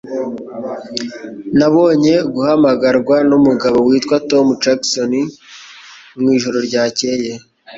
[1.57, 5.11] Nabonye guhamagarwa numugabo witwa Tom Jackson
[6.19, 7.31] mwijoro ryakeye